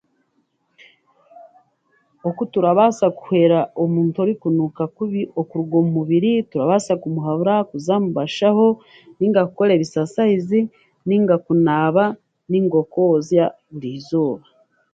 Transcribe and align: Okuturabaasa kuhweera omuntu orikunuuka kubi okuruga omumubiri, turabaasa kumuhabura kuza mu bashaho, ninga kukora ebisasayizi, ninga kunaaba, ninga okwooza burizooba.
Okuturabaasa 2.29 3.05
kuhweera 3.17 3.59
omuntu 3.83 4.15
orikunuuka 4.23 4.83
kubi 4.95 5.21
okuruga 5.39 5.75
omumubiri, 5.81 6.31
turabaasa 6.49 6.93
kumuhabura 7.01 7.55
kuza 7.69 7.95
mu 8.03 8.09
bashaho, 8.17 8.67
ninga 9.17 9.41
kukora 9.47 9.71
ebisasayizi, 9.73 10.59
ninga 11.07 11.35
kunaaba, 11.45 12.05
ninga 12.49 12.75
okwooza 12.83 13.43
burizooba. 13.71 14.47